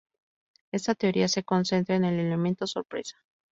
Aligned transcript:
Esta 0.73 0.95
teoría 0.95 1.27
se 1.27 1.43
concentra 1.43 1.95
en 1.95 2.05
el 2.05 2.19
elemento 2.19 2.65
sorpresa. 2.65 3.21